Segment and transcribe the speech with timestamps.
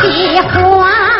[0.00, 1.11] 起花。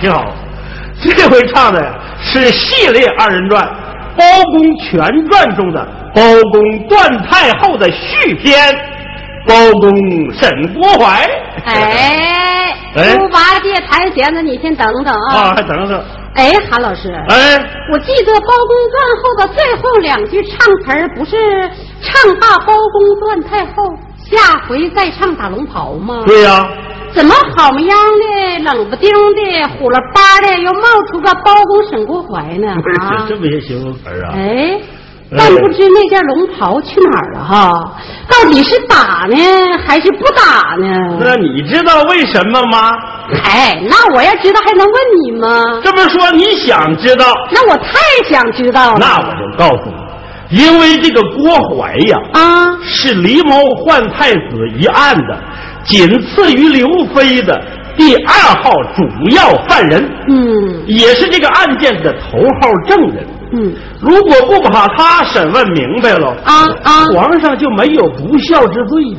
[0.00, 0.32] 挺好。
[1.02, 1.82] 这回唱的
[2.20, 3.64] 是系列二人转
[4.16, 5.00] 《包公全
[5.30, 8.58] 传》中的包公段太后的续篇
[9.46, 9.90] 《包公
[10.32, 11.26] 沈郭淮》。
[11.64, 15.54] 哎，哎猪八戒弹弦子，你先等等啊，啊！
[15.54, 16.02] 还等等。
[16.34, 17.58] 哎，韩老师，哎，
[17.92, 21.36] 我记得包公传后的最后两句唱词儿不是
[22.02, 23.96] 唱罢包公段太后，
[24.30, 26.22] 下回再唱打龙袍吗？
[26.26, 26.68] 对呀、
[27.14, 32.68] 怎么好么样的冷不丁的虎了巴的又冒出个包公沈国怀呢？
[33.00, 34.32] 啊 这，这么些形容词儿啊？
[34.34, 34.80] 哎，
[35.36, 37.92] 但不知那件龙袍去哪儿了哈？
[38.28, 39.36] 到底是打呢，
[39.86, 41.18] 还是不打呢？
[41.20, 42.90] 那你知道为什么吗？
[43.44, 45.80] 哎，那我要知道还能问你吗？
[45.82, 47.92] 这么说你想知道，那我太
[48.30, 48.98] 想知道了。
[49.00, 49.90] 那我就告诉
[50.50, 54.40] 你，因为这个郭淮呀，啊，是狸猫换太子
[54.78, 55.38] 一案的
[55.84, 57.60] 仅次于刘飞的
[57.96, 58.32] 第二
[58.62, 60.86] 号主要犯人，嗯。
[60.86, 63.26] 也是这个案件的头号证人。
[63.52, 63.72] 嗯。
[64.00, 69.18] 如果不把他审问明白了，啊啊，皇上就没有不孝之罪呀，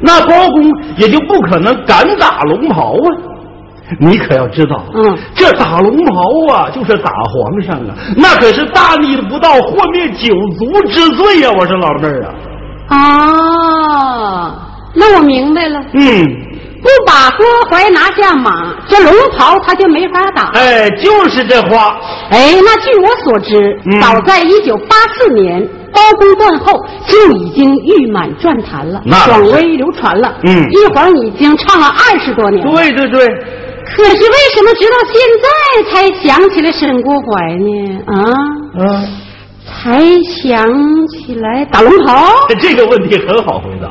[0.00, 0.64] 那包公
[0.96, 3.06] 也就不可能敢打龙袍啊。
[3.98, 6.20] 你可要知道，嗯，这打龙袍
[6.52, 12.26] 啊，就是打皇上啊，那可是大逆不道、祸灭九族之罪呀、我说老妹儿
[12.88, 14.52] 啊，哦，
[14.98, 15.80] 那我明白了。
[15.94, 16.24] 嗯，
[16.82, 20.50] 不把郭槐拿下马，这龙袍他就没法打。
[20.54, 21.96] 哎，就是这话，
[22.30, 26.72] 哎，那据我所知，嗯早在一九八四年，包公断后
[27.06, 30.34] 就已经誉满转坛了，广为流传了。
[30.44, 32.62] 嗯一晃已经唱了二十多年。
[32.66, 33.26] 对对对，
[33.96, 37.98] 可是为什么直到现在才想起来沈郭淮呢？
[38.06, 38.32] 啊，
[38.78, 39.08] 嗯，
[39.66, 40.66] 才想
[41.08, 42.28] 起来打龙袍？
[42.60, 43.88] 这个问题很好回答，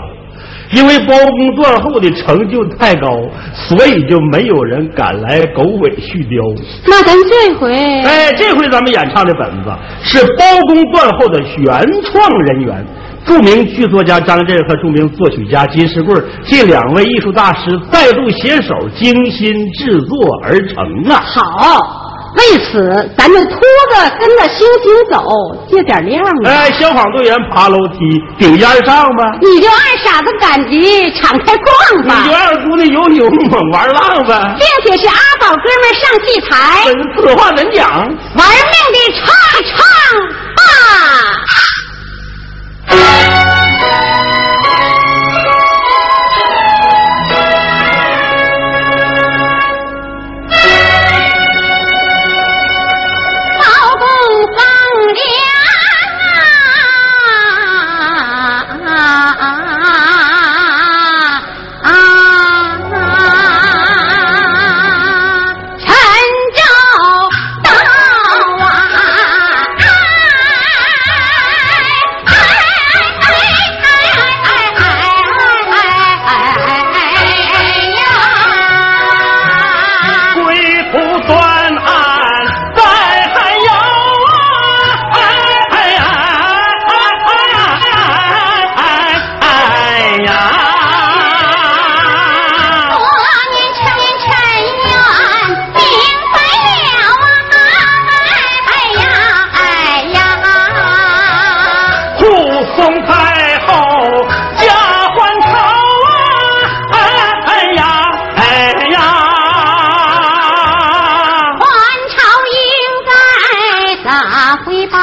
[0.72, 3.08] 因为包公断后的成就太高，
[3.54, 6.62] 所以就没有人敢来狗尾续貂。
[6.86, 9.72] 那咱这回，哎，这回咱们演唱的本子
[10.04, 11.68] 是包公断后的原
[12.04, 12.86] 创人员，
[13.26, 16.14] 著名剧作家张震和著名作曲家金世贵
[16.46, 21.22] 这两位艺术大师再度携手精心制作而成啊！
[21.22, 22.07] 好。
[22.38, 25.24] 为此，咱们拖着跟着星星走，
[25.70, 26.50] 借点亮吧。
[26.50, 27.98] 哎，消防队员爬楼梯
[28.38, 32.22] 顶烟上吧，你就二傻子赶集，敞开逛吧。
[32.24, 37.90] 你，就二姑娘游泳猛玩浪吧，并且是阿宝哥们上戏台，本此话怎讲？
[37.90, 39.26] 玩命的唱
[39.64, 40.47] 唱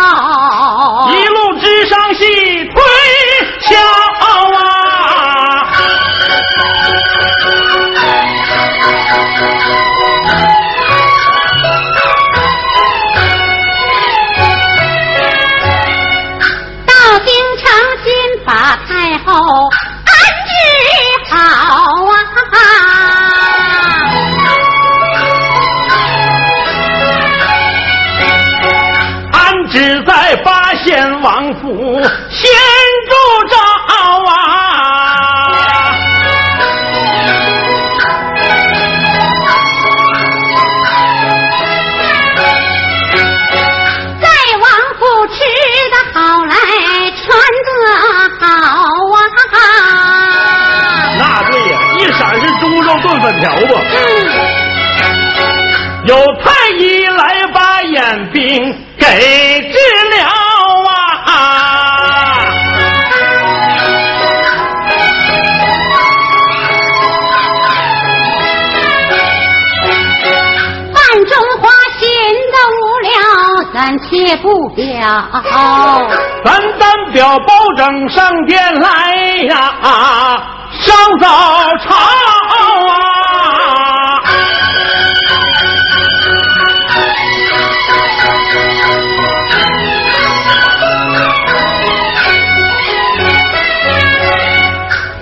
[0.04, 0.43] 啊！
[59.14, 59.78] 病给治
[60.10, 60.16] 了
[61.26, 61.30] 啊！
[70.92, 71.62] 范中华
[71.98, 72.02] 闲
[72.50, 73.12] 的无聊，
[73.72, 74.82] 咱且不表。
[76.44, 79.14] 咱单表包拯上殿来
[79.48, 79.54] 呀，
[80.80, 81.26] 上早
[81.86, 81.94] 朝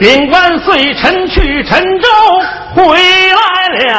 [0.03, 2.09] 禀万岁，臣去陈州
[2.75, 3.95] 回来了。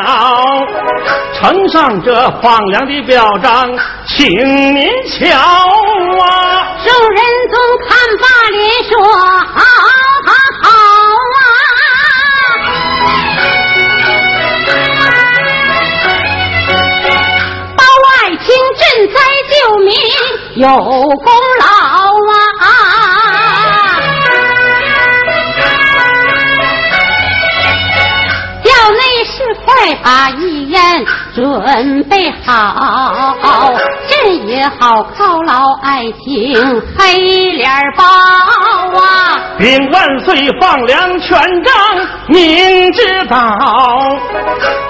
[1.39, 3.73] 呈上这放粮的表彰，
[4.05, 4.27] 请
[4.75, 6.75] 您瞧啊！
[6.83, 7.17] 众人
[7.49, 7.57] 总
[7.87, 9.61] 看罢脸说：好
[10.25, 10.29] 好
[10.61, 10.67] 好
[11.39, 11.41] 啊！
[17.77, 17.81] 包
[18.11, 18.43] 爱卿
[18.75, 19.15] 赈灾
[19.49, 19.87] 救民
[20.55, 21.27] 有功
[21.61, 21.63] 劳
[29.83, 30.79] 快把一言
[31.35, 33.73] 准备好，
[34.45, 39.39] 也好犒劳爱情黑脸包啊！
[39.57, 41.73] 禀万岁，放粮全仗
[42.27, 44.17] 您知道，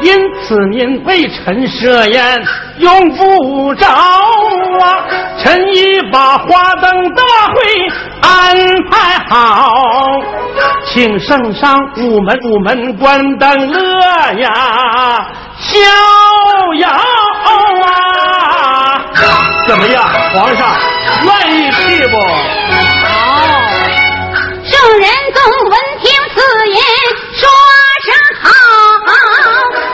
[0.02, 2.44] 因此您为臣设宴
[2.78, 5.04] 用不着啊！
[5.44, 7.24] 臣已把花灯大
[7.54, 7.62] 会
[8.22, 8.56] 安
[8.90, 10.22] 排好，
[10.86, 13.80] 请圣上午门午门关灯乐
[14.40, 15.28] 呀，
[15.60, 15.80] 逍
[16.80, 18.13] 遥啊！
[19.66, 20.04] 怎么样，
[20.34, 20.76] 皇上
[21.24, 22.18] 愿意去不？
[22.18, 23.12] 好。
[24.64, 26.36] 圣人公闻听此
[26.70, 26.78] 言，
[27.34, 27.42] 说
[28.04, 28.08] 声
[28.42, 28.46] 好。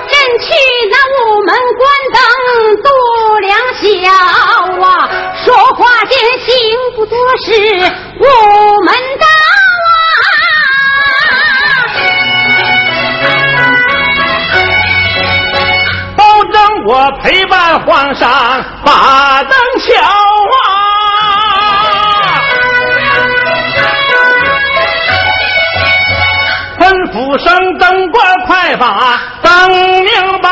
[0.08, 0.48] 朕去
[0.92, 2.18] 那午门关灯
[2.84, 2.88] 度
[3.42, 3.84] 良宵
[4.86, 4.88] 啊，
[5.46, 6.50] 说话间行
[6.96, 7.48] 不多时，
[8.20, 8.24] 午
[8.84, 9.26] 门到
[16.92, 18.28] 我陪伴皇上
[18.84, 19.94] 把灯瞧
[20.58, 20.90] 啊！
[26.80, 29.70] 吩咐声灯官快把灯
[30.04, 30.50] 明报。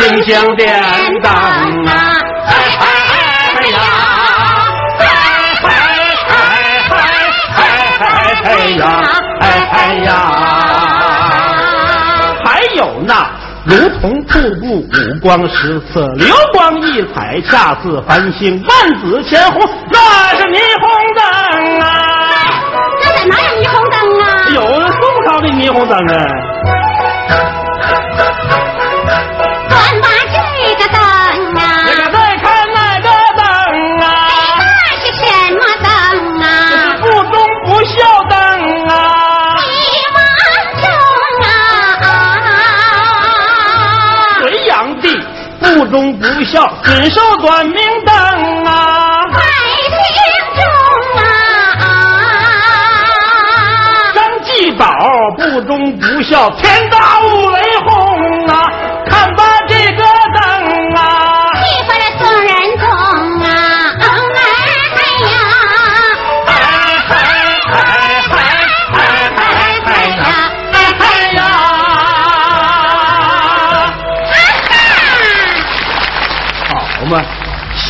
[0.00, 0.82] 鱼龙，星星点
[1.22, 1.92] 灯啊！
[2.46, 2.84] 哎哎
[3.56, 3.78] 哎呀！
[4.98, 5.02] 哎
[5.62, 6.36] 哎哎
[6.88, 6.98] 哎
[7.56, 7.64] 哎哎
[8.44, 8.82] 哎呀！
[9.40, 10.08] 哎哎呀！
[12.44, 13.12] 还有那
[13.66, 14.88] 如同瀑布，五
[15.20, 19.60] 光十色，流光溢彩，恰似繁星，万紫千红，
[19.92, 19.98] 那
[20.38, 21.22] 是霓虹灯
[21.80, 21.84] 啊！
[23.02, 24.24] 那在哪有霓虹灯啊？
[24.54, 24.58] 有
[24.92, 26.49] 宋朝的霓虹灯啊！
[46.40, 47.76] 不孝，损寿短命
[48.06, 48.14] 灯
[48.64, 48.72] 啊！
[49.30, 49.40] 百
[49.84, 49.92] 姓
[50.56, 50.64] 中
[51.20, 51.84] 啊，
[54.14, 54.88] 张继宝
[55.36, 56.89] 不忠不孝，天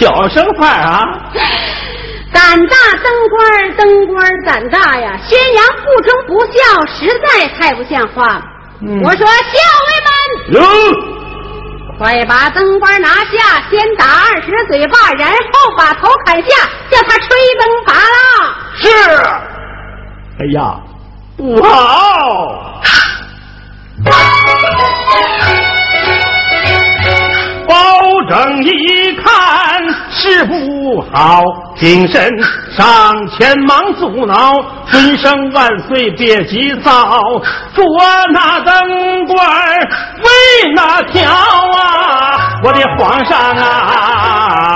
[0.01, 0.99] 小声范儿啊！
[2.33, 5.19] 胆大灯官儿，灯官胆大呀！
[5.29, 8.41] 宣扬不忠不孝，实在太不像话。
[8.83, 10.63] 嗯我说校尉们，有，
[11.99, 15.37] 快把灯官拿下，先打二十嘴巴，然后
[15.77, 16.49] 把头砍下，
[16.91, 18.57] 叫他吹灯拔蜡。
[18.77, 18.89] 是。
[20.39, 20.81] 哎呀，
[21.37, 22.81] 不好！
[28.29, 31.43] 正一看事不好，
[31.77, 32.31] 精神
[32.77, 34.53] 上前忙阻挠，
[34.91, 37.21] 尊声万岁别急躁，
[37.75, 37.85] 捉
[38.33, 39.39] 那灯官
[40.19, 42.61] 为哪条啊？
[42.63, 44.70] 我的皇上啊！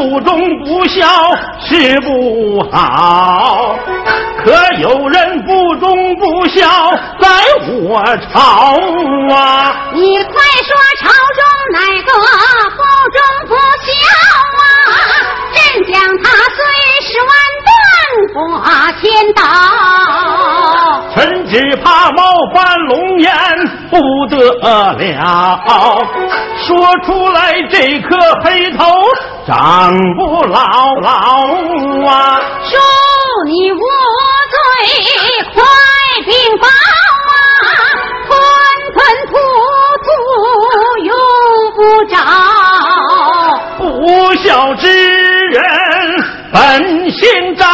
[0.00, 1.06] 不忠不孝
[1.60, 3.76] 是不好，
[4.42, 6.66] 可有人不忠不孝
[7.20, 7.28] 在
[7.86, 8.40] 我朝
[9.36, 9.76] 啊！
[9.92, 10.32] 你快
[10.64, 11.40] 说朝中
[11.74, 12.10] 哪个
[12.70, 12.80] 不
[13.12, 13.52] 忠不
[13.84, 13.92] 孝
[14.56, 14.64] 啊？
[15.52, 15.60] 朕
[15.92, 16.24] 将他
[16.56, 16.58] 碎
[17.04, 17.30] 尸万
[17.66, 17.68] 段
[18.32, 19.42] 挂千刀。
[21.14, 22.22] 臣只怕冒
[22.54, 23.30] 犯龙颜
[23.90, 23.98] 不
[24.30, 25.60] 得了，
[26.70, 28.86] 说出来这颗黑头
[29.44, 31.08] 长不老老
[32.06, 32.40] 啊！
[32.62, 32.78] 恕
[33.44, 33.80] 你无
[34.52, 34.56] 罪，
[35.52, 35.64] 快
[36.24, 36.68] 禀报
[37.26, 37.66] 啊！
[38.28, 38.30] 吞
[38.94, 39.34] 吞吐
[40.06, 40.08] 吐
[41.02, 41.12] 用
[41.74, 42.14] 不着。
[43.76, 44.86] 不孝之
[45.48, 45.60] 人
[46.52, 47.66] 本性昭，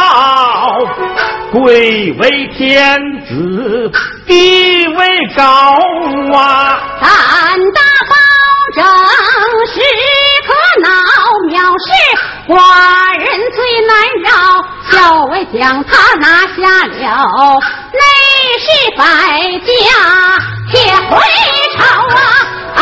[1.51, 3.91] 贵为天子，
[4.25, 5.05] 地位
[5.35, 5.43] 高
[6.35, 6.81] 啊！
[6.99, 7.09] 胆
[7.73, 8.15] 大包
[8.77, 8.85] 正
[9.73, 9.79] 是
[10.45, 10.87] 可恼，
[11.49, 11.89] 藐视
[12.47, 12.53] 寡
[13.17, 13.91] 人最难
[14.23, 14.29] 饶。
[14.91, 14.93] 校
[15.31, 17.59] 尉将他拿下了，
[17.91, 17.99] 内
[18.59, 19.01] 是百
[19.65, 19.67] 家
[20.71, 20.75] 铁
[21.09, 21.11] 回
[21.75, 21.79] 朝
[22.15, 22.19] 啊！
[22.75, 22.81] 哎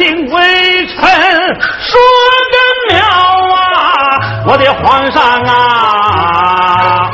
[0.00, 2.00] 且听微臣说
[2.50, 2.56] 个
[2.88, 2.98] 妙
[3.54, 3.60] 啊！
[4.46, 7.10] 我的皇上啊。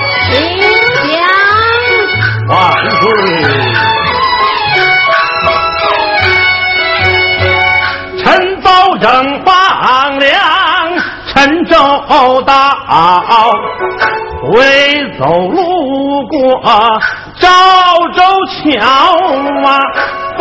[2.48, 2.56] 万
[3.00, 3.04] 岁！
[8.22, 10.38] 臣包拯放粮，
[11.26, 11.76] 陈周
[12.46, 12.54] 到，
[14.42, 14.62] 回
[15.18, 16.62] 走路过
[17.40, 17.48] 赵
[18.14, 18.22] 州
[18.62, 18.80] 桥
[19.64, 19.68] 啊，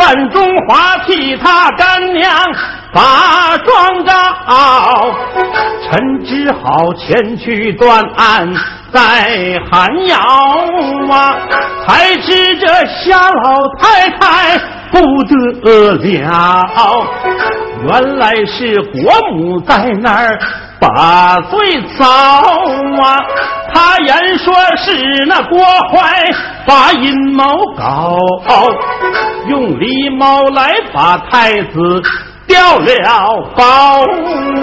[0.06, 2.32] 范中华替他干娘
[2.92, 5.12] 把状告，
[5.82, 8.48] 臣只好前去断案，
[8.92, 10.16] 在寒窑
[11.10, 11.36] 啊，
[11.84, 14.56] 才知这夏老太太
[14.92, 15.24] 不
[15.64, 16.62] 得了。
[17.88, 20.38] 原来是国母在那儿
[20.78, 23.18] 把罪遭啊！
[23.74, 26.24] 他言说是那郭槐
[26.64, 27.44] 把阴谋
[27.76, 28.16] 搞，
[29.48, 32.02] 用狸猫来把太子。
[32.48, 32.86] 掉了
[33.56, 34.02] 包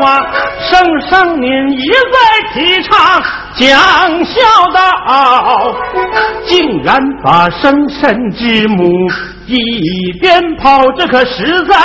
[0.05, 0.25] 啊！
[0.69, 2.17] 圣上您一再
[2.53, 3.21] 提倡
[3.55, 4.39] 讲孝
[4.73, 5.75] 道，
[6.45, 8.87] 竟然把生身之母
[9.47, 11.75] 一边跑，这可实在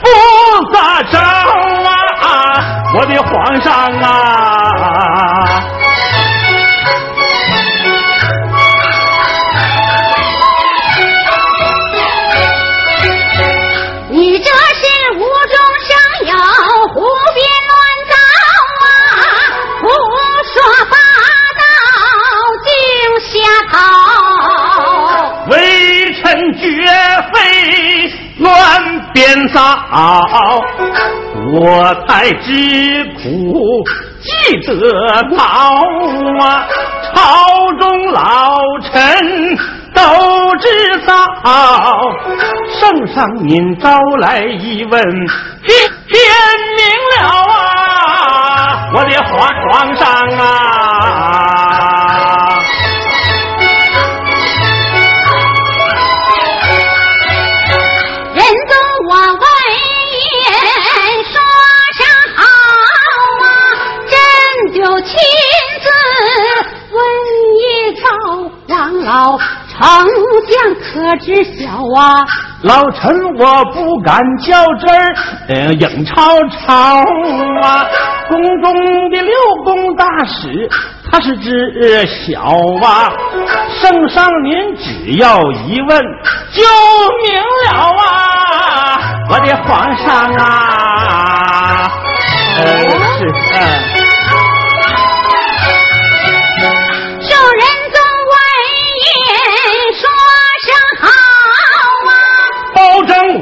[0.00, 2.84] 不咋着啊！
[2.96, 5.81] 我的皇上啊！
[28.42, 28.52] 乱
[29.14, 29.60] 鞭扫，
[31.54, 33.84] 我才知苦
[34.20, 34.72] 记得
[35.30, 35.40] 牢
[36.44, 36.66] 啊！
[37.14, 37.16] 朝
[37.78, 38.92] 中老臣
[39.94, 40.02] 都
[40.56, 40.66] 知
[41.06, 41.12] 道，
[42.80, 45.00] 圣上您招来一问，
[45.62, 45.76] 便
[46.08, 46.18] 便
[46.76, 48.90] 明了啊！
[48.94, 49.30] 我的皇
[49.70, 50.02] 皇上
[50.38, 51.41] 啊！
[72.62, 75.14] 老臣我不敢较真儿，
[75.48, 77.00] 呃，影超超
[77.60, 77.86] 啊！
[78.28, 78.72] 宫中
[79.10, 80.68] 的六宫大使
[81.10, 82.40] 他是知晓
[82.84, 83.12] 啊！
[83.80, 86.00] 圣上您只要一问
[86.52, 86.62] 就
[87.24, 88.00] 明了啊！
[89.28, 91.90] 我的皇上啊！
[92.58, 92.64] 呃，
[93.18, 93.91] 是嗯。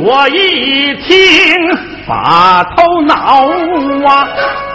[0.02, 1.56] 我一听
[2.06, 3.14] 把头脑
[4.08, 4.28] 啊，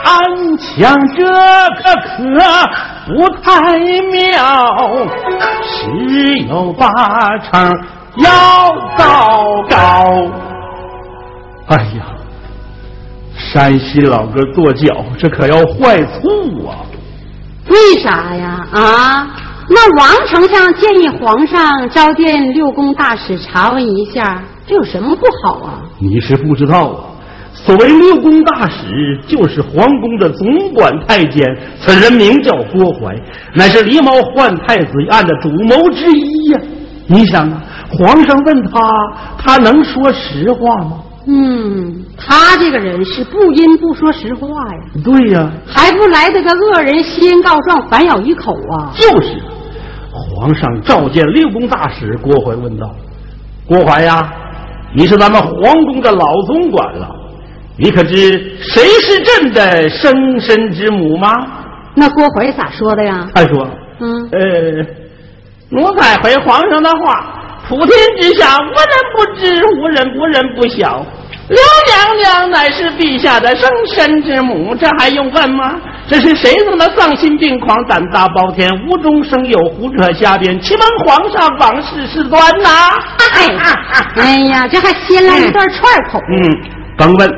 [0.04, 0.14] 暗
[0.60, 1.32] 想这个
[1.82, 2.36] 可
[3.08, 3.78] 不太
[4.12, 4.38] 妙，
[5.64, 6.88] 十有八
[7.40, 7.72] 成
[8.18, 9.76] 要糟糕。
[11.68, 12.06] 哎呀，
[13.36, 16.86] 山西老哥跺脚，这可要坏醋啊！
[17.68, 18.68] 为啥呀？
[18.72, 19.28] 啊？
[19.68, 24.44] 那王丞相建议皇上召见六宫大使查问一下。
[24.68, 25.82] 这有什么不好啊？
[26.00, 27.04] 你是不知道啊，
[27.54, 31.46] 所谓六宫大使，就是皇宫的总管太监，
[31.80, 33.16] 此人名叫郭槐，
[33.54, 36.60] 乃是狸猫换太子一案的主谋之一呀。
[37.08, 38.80] 你想啊，皇上问他，
[39.38, 40.98] 他能说实话吗？
[41.28, 44.82] 嗯，他这个人是不因不说实话呀。
[45.04, 48.92] 对呀，还不来得个恶人先告状，反咬一口啊？
[48.96, 49.38] 就是，
[50.12, 52.90] 皇上召见六宫大使，郭槐问道
[53.68, 54.34] ：“郭槐呀。”
[54.96, 57.08] 你是咱们皇宫的老总管了，
[57.78, 58.14] 你可知
[58.62, 61.34] 谁是朕的生身之母吗？
[61.96, 63.28] 那郭槐咋说的呀？
[63.36, 63.68] 他说
[64.00, 64.40] ：“嗯，呃，
[65.70, 71.06] 奴才回皇上的话，普天之下无人不知，无人不人不晓。
[71.48, 75.76] 刘娘娘乃是陛下的生身之母，这还用问吗？
[76.08, 80.60] 这是谁让他丧心病狂、胆大包天、无中生有、胡扯瞎编？
[80.60, 82.70] 欺蒙皇上往事事端呐！
[84.18, 86.20] 哎呀，这还先来一段串口。
[86.30, 86.58] 嗯，
[86.98, 87.30] 甭问，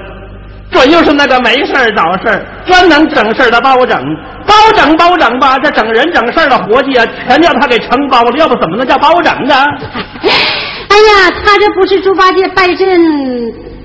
[0.72, 4.02] 这又是那个没事找事专能整事的包拯。
[4.46, 9.56] 包拯包拯吧，这整人整事的活计啊，全叫他给承包了，要不怎么能叫包拯呢？
[10.24, 12.88] 哎呀，他这不是猪八戒拜阵？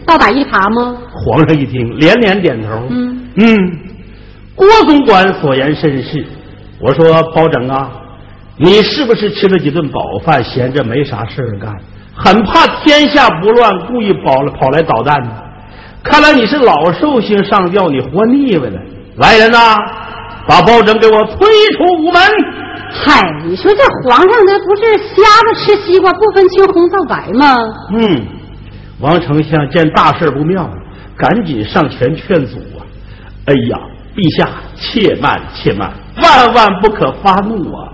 [0.06, 0.96] 倒打一耙吗？
[1.10, 2.68] 皇上一听，连连点头。
[2.90, 3.56] 嗯嗯，
[4.54, 6.24] 郭总管所言甚是。
[6.80, 7.90] 我说包拯啊，
[8.58, 11.72] 你是不是吃了几顿饱饭，闲着没啥事干，
[12.14, 15.30] 很怕天下不乱，故意跑跑来捣蛋呢？
[16.02, 18.78] 看来你是老寿星上吊，你活腻歪了。
[19.16, 19.76] 来人呐，
[20.48, 22.20] 把包拯给我推出午门！
[22.90, 27.56] 嗨，你说这皇上那不是瞎子吃西瓜不分青红皂白吗？
[27.96, 28.26] 嗯。
[29.02, 30.70] 王丞相见大事不妙，
[31.16, 32.86] 赶紧上前劝阻啊！
[33.46, 33.78] 哎呀，
[34.14, 37.92] 陛下，且慢且慢，万万不可发怒啊！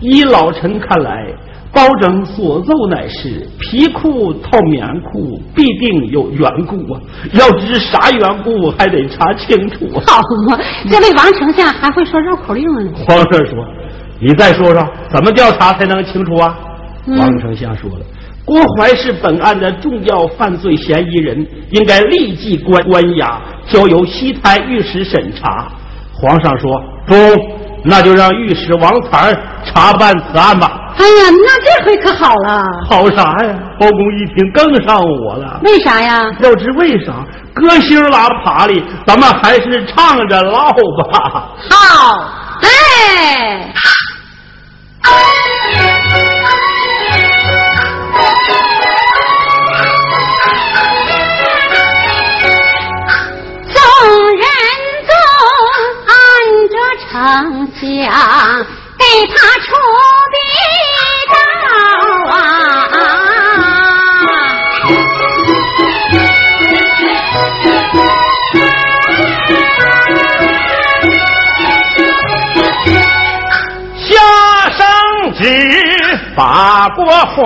[0.00, 1.26] 依老臣看来，
[1.72, 7.00] 包拯所奏乃是皮裤套棉裤，必定有缘故啊！
[7.32, 9.88] 要知啥缘故，还得查清楚。
[10.06, 10.58] 好嘛，
[10.90, 12.92] 这位王丞相还会说绕口令呢。
[13.08, 13.56] 皇上说
[14.20, 16.54] ：“你再说说，怎么调查才能清楚啊？”
[17.16, 18.04] 王丞相说了。
[18.44, 25.68] 郭槐是本案的重要犯罪嫌疑人，应该立即关关押，交由西台御史审查。
[26.12, 27.16] 皇上说中，
[27.84, 29.32] 那就让御史王才
[29.64, 30.92] 查办此案吧。
[30.96, 32.62] 哎呀，那这回可好了。
[32.88, 33.58] 好啥呀？
[33.78, 35.60] 包公一听更上火了。
[35.62, 36.20] 为啥呀？
[36.40, 37.24] 要知为啥？
[37.54, 40.70] 歌星拉爬里，咱们还是唱着唠
[41.12, 41.52] 吧。
[41.70, 42.18] 好，
[42.62, 43.72] 哎。
[57.80, 57.88] 想
[58.98, 59.68] 给他出
[60.30, 61.66] 的道
[62.30, 62.34] 啊，
[73.96, 74.08] 下
[74.76, 74.80] 圣
[75.34, 75.42] 旨
[76.36, 77.38] 把国怀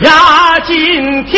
[0.00, 1.34] 压惊天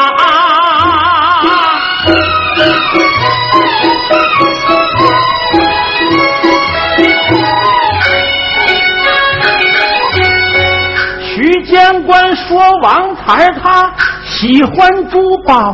[11.22, 13.94] 徐监官说：“王才他
[14.26, 15.74] 喜欢珠宝啊，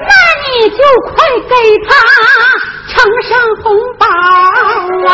[0.00, 0.12] 那
[0.44, 1.14] 你就快
[1.48, 1.54] 给
[1.88, 1.90] 他
[3.02, 4.06] 呈上红包
[5.10, 5.12] 啊！”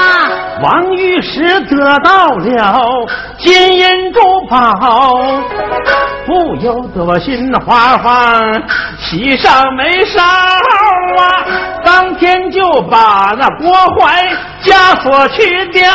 [0.63, 3.07] 王御史得到了
[3.39, 4.21] 金银珠
[4.51, 4.59] 宝，
[6.27, 8.43] 不由得心花花，
[8.99, 11.47] 喜上眉梢啊！
[11.85, 14.29] 当天就把那郭槐
[14.65, 15.91] 枷锁去掉，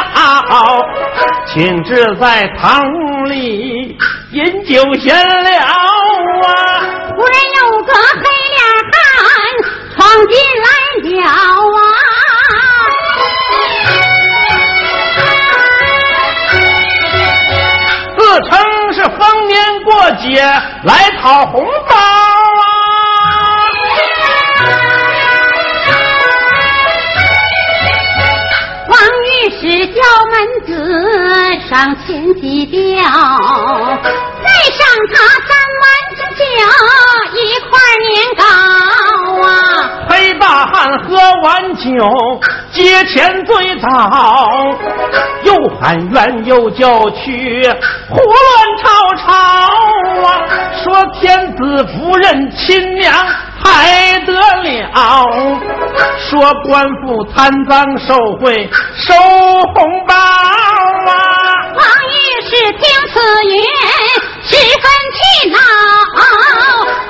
[1.53, 2.81] 请至在堂
[3.25, 3.95] 里
[4.31, 6.81] 饮酒闲聊啊！
[7.15, 7.93] 忽然有个
[10.03, 10.67] 汉闯进来
[11.01, 11.23] 了
[11.77, 11.79] 啊！
[18.17, 18.51] 自称
[18.93, 20.27] 是逢年过节
[20.83, 21.95] 来讨红包。
[29.61, 30.33] 是叫门
[30.65, 30.69] 子
[31.69, 34.81] 上前几吊，再上
[35.13, 35.15] 他
[35.47, 35.83] 三碗
[36.17, 36.21] 酒
[37.33, 37.39] 一
[37.69, 37.71] 块
[38.09, 38.11] 年
[41.75, 41.91] 酒
[42.71, 43.87] 接钱最早，
[45.43, 47.63] 又喊冤又叫屈，
[48.09, 48.83] 胡乱吵
[49.15, 49.33] 吵
[50.27, 50.27] 啊！
[50.83, 53.13] 说天子不认亲娘。
[53.65, 54.93] 还得了！
[56.29, 61.15] 说官府贪赃受贿收红包啊！
[61.73, 62.81] 王御史听
[63.13, 63.55] 此言
[64.43, 64.83] 十分
[65.13, 65.57] 气恼，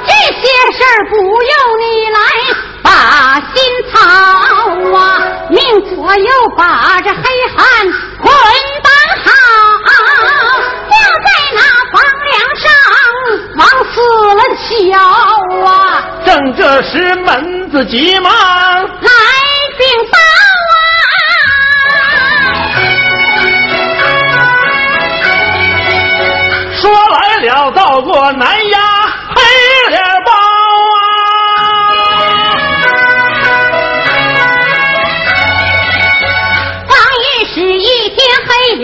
[0.06, 0.42] 这些
[0.78, 2.18] 事儿不用你来
[2.84, 3.56] 把心
[3.92, 3.94] 操
[4.96, 5.00] 啊！
[5.50, 5.60] 命
[5.96, 7.18] 左右把这黑
[7.56, 7.62] 汉
[8.22, 8.32] 捆
[8.84, 8.92] 绑
[9.24, 9.28] 好，
[10.90, 10.94] 吊
[11.24, 11.58] 在那
[11.92, 11.96] 房
[12.30, 12.66] 梁上，
[13.58, 13.62] 往
[13.94, 13.96] 死
[14.36, 14.68] 了敲
[15.66, 15.72] 啊！
[16.26, 19.10] 正这时，门子急忙来
[19.78, 20.18] 禀报
[20.70, 20.76] 啊！
[26.82, 28.78] 说来了，到过南衙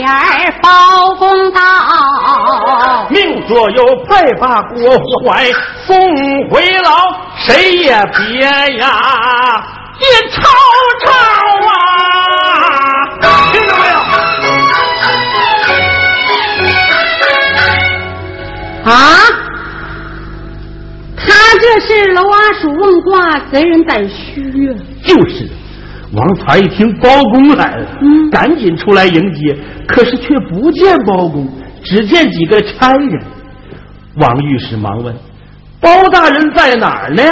[0.05, 0.69] 黑脸包
[1.17, 1.59] 公道，
[3.09, 5.45] 命左右快把郭怀
[5.85, 5.97] 送
[6.49, 6.91] 回牢。
[7.37, 8.41] 谁也别
[8.77, 9.63] 呀，
[9.97, 10.37] 别吵
[11.05, 11.07] 吵
[11.69, 11.71] 啊！
[13.53, 13.95] 听到没有？
[18.91, 18.91] 啊！
[21.15, 21.25] 他
[21.59, 24.75] 这是楼阿鼠问卦，贼人胆虚啊！
[25.05, 25.47] 就是，
[26.13, 29.55] 王才一听包公来了，嗯，赶紧出来迎接，
[29.87, 31.47] 可是却不见包公，
[31.83, 33.21] 只见几个差人。
[34.15, 35.15] 王御史忙问。
[35.81, 37.23] 包大人在哪儿呢？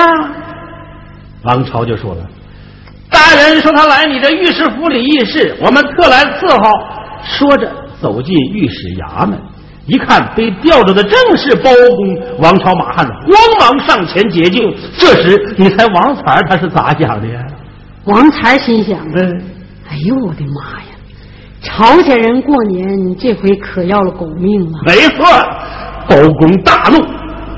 [1.44, 2.22] 王朝就说了
[3.12, 6.72] ：“大人说他来你的御史府里议事，我们特来伺候。”
[7.26, 9.38] 说着走进御史衙门，
[9.86, 14.72] 一看被吊着的正是包公，王朝马汉慌忙上前解救。
[14.98, 17.42] 这时你猜王才他是咋想的呀？
[18.08, 19.41] 王才心想：嗯，
[19.89, 20.88] 哎呦我的妈呀！
[21.62, 22.88] 朝鲜人过年
[23.20, 24.80] 这回可要了狗命了。
[24.86, 25.26] 没错，
[26.08, 26.98] 包公大怒，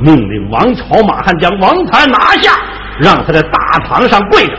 [0.02, 2.54] 命令王朝马汉将王才拿下，
[3.00, 4.54] 让他在大堂上跪着，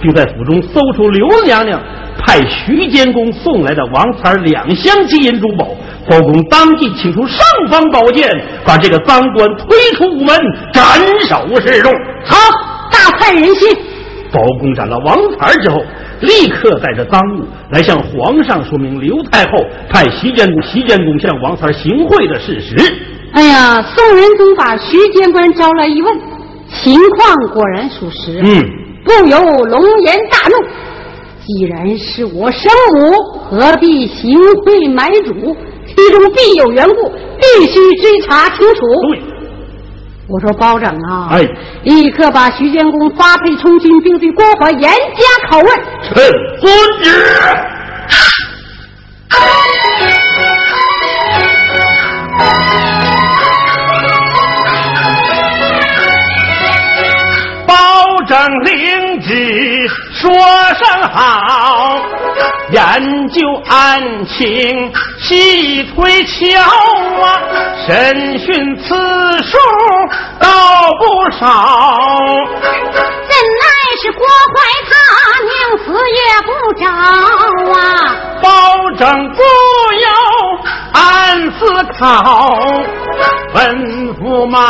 [0.00, 1.78] 并在府中搜出刘娘娘
[2.18, 5.68] 派徐监工送来的王才两箱金银珠宝。
[6.08, 8.30] 包公当即请出尚方宝剑，
[8.64, 10.38] 把这个赃官推出午门，
[10.72, 10.82] 斩
[11.26, 11.92] 首示众。
[12.24, 12.36] 好，
[12.90, 13.68] 大快人心。
[14.34, 15.80] 包公斩了王才之后，
[16.20, 22.74] 立刻带着赃物来向皇上说明刘太后派徐监公、徐监公向王才行贿的事实。
[23.32, 26.20] 哎呀，宋仁宗把徐监官招来一问，
[26.68, 28.40] 情况果然属实。
[28.44, 28.62] 嗯，
[29.04, 30.54] 不由龙颜大怒。
[31.46, 35.56] 既然是我生母，何必行贿买主？
[35.86, 38.80] 其中必有缘故，必须追查清楚。
[39.10, 39.20] 对，
[40.26, 41.46] 我说包拯啊，哎，
[41.82, 45.68] 立刻把徐监公发配充军，并对郭淮严加拷问。
[46.02, 46.14] 臣
[46.60, 47.10] 遵旨。
[57.66, 57.74] 包
[58.26, 59.03] 拯领旨，
[60.24, 61.98] 说声好，
[62.70, 66.58] 研究案情细推敲
[67.22, 67.26] 啊，
[67.86, 68.94] 审讯次
[69.42, 69.58] 数
[70.40, 70.48] 倒
[70.98, 71.44] 不少。
[73.28, 73.60] 怎么
[74.04, 74.20] 是郭
[74.52, 74.54] 怀
[74.90, 74.92] 他
[75.48, 75.50] 宁
[75.82, 76.84] 死也不招
[77.72, 77.80] 啊！
[78.42, 78.46] 包
[78.98, 79.40] 拯不
[80.02, 80.06] 由
[80.92, 81.64] 暗思
[81.98, 82.04] 考，
[83.54, 83.56] 吩
[84.18, 84.60] 咐马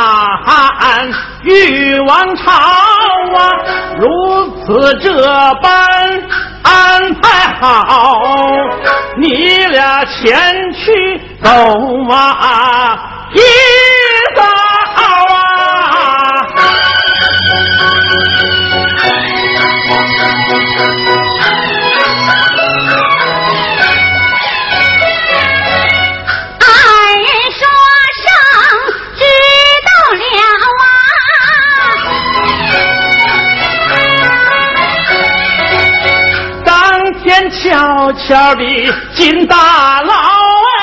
[0.47, 1.11] 汉
[1.43, 3.51] 与王朝啊，
[3.99, 4.07] 如
[4.65, 5.11] 此这
[5.55, 5.67] 般
[6.63, 8.23] 安排好，
[9.19, 11.51] 你俩前去走
[12.09, 13.24] 啊，
[38.27, 38.65] 小的
[39.15, 40.15] 进大牢
[40.79, 40.81] 哎，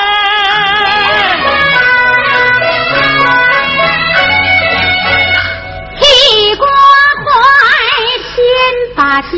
[5.98, 6.70] 替官
[7.26, 7.34] 还
[8.22, 8.36] 先
[8.94, 9.28] 把家。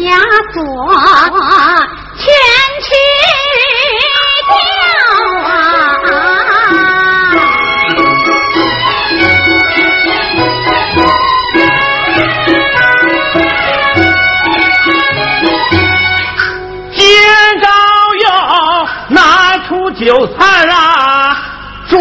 [21.89, 21.99] 桌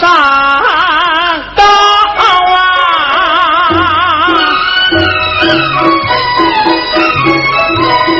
[0.00, 0.02] 上
[1.56, 1.62] 倒
[2.52, 2.56] 啊。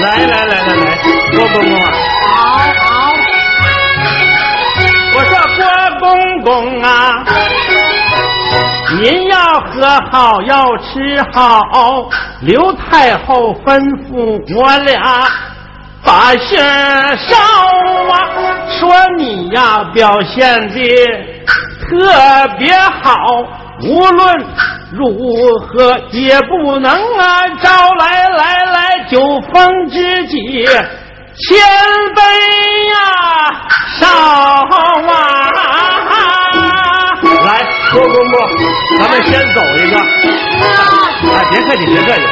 [0.00, 0.84] 来来来来来，
[1.36, 1.86] 郭公公啊，
[2.26, 2.28] 好
[2.84, 2.86] 好，
[5.14, 5.62] 我说郭
[6.00, 6.04] 公
[6.42, 6.48] 公
[6.82, 6.86] 啊，
[9.00, 9.72] 您要喝
[10.10, 12.08] 好，要吃好。
[12.40, 15.00] 刘太后吩咐我俩
[16.04, 17.34] 把信儿捎
[18.12, 18.14] 啊，
[18.78, 20.78] 说你呀表现的
[21.80, 23.16] 特别好，
[23.82, 24.46] 无论
[24.92, 25.02] 如
[25.60, 31.56] 何也不能啊招来来来酒逢知己，千
[32.14, 32.22] 杯
[32.90, 32.96] 呀
[33.98, 35.18] 少啊！
[37.46, 37.48] 来，
[37.92, 38.34] 郭公公，
[38.98, 39.96] 咱们先走一个。
[39.98, 40.02] 啊，
[41.50, 42.22] 别客气，别客气。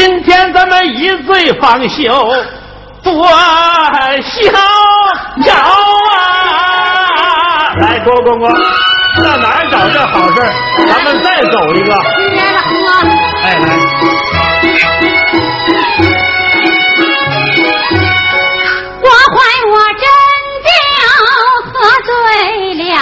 [0.00, 2.34] 今天咱们一醉方休，
[3.02, 4.50] 多逍
[5.44, 5.54] 遥
[6.10, 7.74] 啊！
[7.78, 10.36] 来，郭公公，上哪儿找这好事？
[10.88, 11.90] 咱们再走一个。
[11.92, 12.72] 来了喝。
[13.42, 13.76] 哎，来，
[19.02, 19.36] 我怀
[19.68, 20.02] 我真
[20.96, 20.98] 的
[21.66, 21.76] 喝
[22.06, 22.08] 醉
[22.88, 22.96] 了！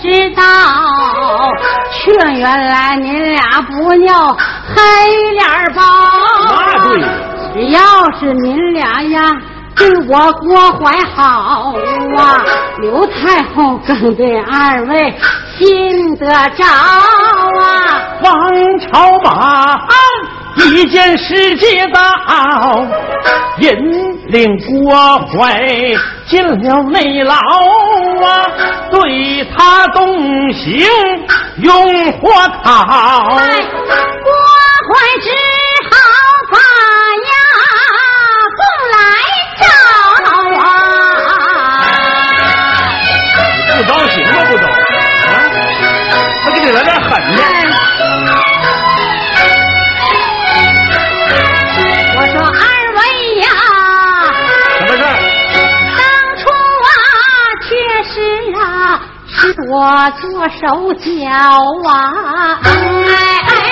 [0.00, 0.42] 知道，
[1.92, 4.36] 却原来您俩不尿
[4.68, 5.82] 黑脸包。
[6.48, 7.02] 那对。
[7.54, 7.80] 只要
[8.18, 9.32] 是您俩呀，
[9.76, 11.72] 对我郭怀好
[12.16, 12.42] 啊，
[12.80, 15.14] 刘太后更对二位
[15.56, 18.34] 心得着啊王
[18.80, 19.78] 朝马
[20.56, 22.84] 一件事接到，
[23.58, 24.92] 引令郭
[25.28, 25.62] 怀
[26.26, 28.50] 进了内牢啊，
[28.90, 30.84] 对他动刑
[31.58, 32.32] 用火
[32.64, 32.66] 烤。
[33.28, 33.38] 郭
[34.90, 35.28] 槐只
[35.88, 35.94] 好
[36.50, 37.30] 把呀
[59.70, 61.04] 我做手脚
[61.88, 63.63] 啊，哎哎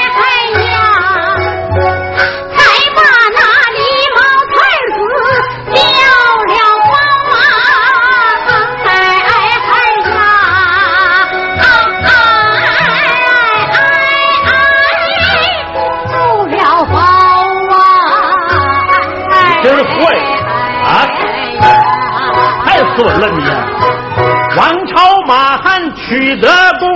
[26.41, 26.92] 汉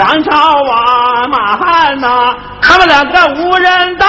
[0.00, 4.06] 王朝啊，马汉呐、他们两个无人道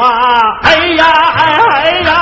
[0.00, 0.40] 啊！
[0.62, 1.04] 哎呀，
[1.68, 2.12] 哎呀！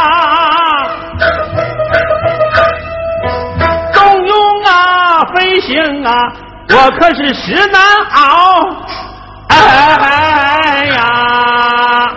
[3.93, 6.33] 动用啊，飞行啊，
[6.71, 7.79] 我可是实难
[8.15, 8.71] 熬！
[9.49, 12.11] 哎呀！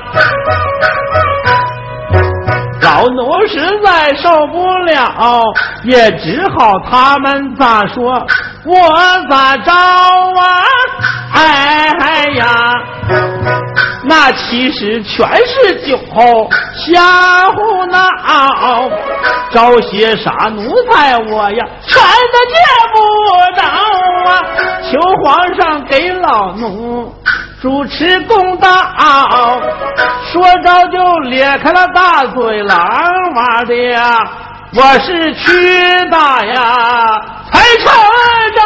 [2.82, 5.44] 老奴实在受不了，
[5.84, 8.26] 也只好他们咋说，
[8.68, 8.76] 我
[9.30, 10.64] 咋着啊？
[11.34, 12.46] 哎哎呀，
[14.04, 18.00] 那其实全是酒后瞎胡闹，
[19.52, 22.02] 招些啥奴才我呀，全
[22.34, 22.58] 都见
[22.94, 22.98] 不
[23.56, 23.62] 着
[24.32, 24.32] 啊！
[24.90, 27.14] 求皇上给老奴
[27.62, 28.70] 主持公道，
[30.32, 30.98] 说着就
[31.30, 32.78] 咧开了大嘴，狼
[33.36, 34.20] 哇的呀！
[34.74, 37.86] 我是屈大呀，才成
[38.56, 38.62] 招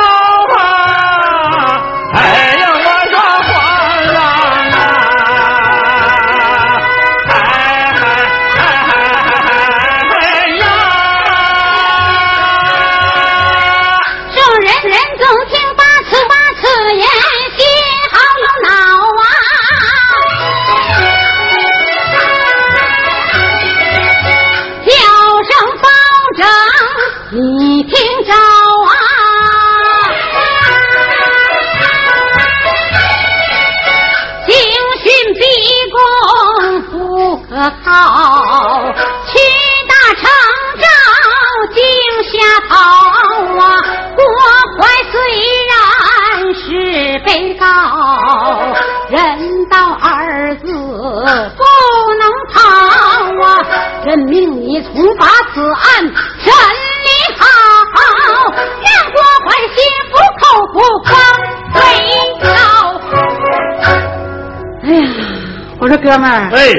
[66.12, 66.74] 哥们儿，哎，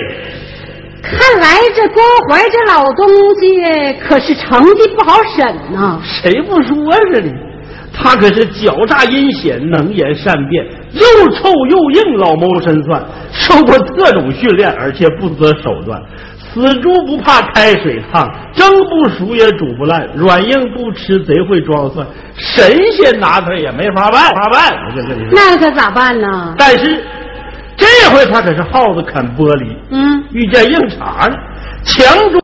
[1.02, 3.08] 看来这郭怀这老东
[3.40, 6.74] 西可是成绩不好审呐、谁不说
[7.14, 7.32] 是呢？
[7.94, 13.02] 他可是狡诈阴险、能言善辩，又臭又硬，老谋深算，
[13.32, 15.98] 受过特种训练，而且不择手段。
[16.52, 22.06] 死猪不怕开水烫，蒸不熟也煮不烂，软硬不吃贼会装蒜，
[22.36, 24.70] 神仙拿他也没法办，法办。
[24.86, 26.54] 我就跟你说，那可咋办呢？
[26.58, 27.02] 但是
[27.82, 31.36] 这回他可是耗子啃玻璃，嗯，遇见硬茬了，
[31.84, 32.40] 强中。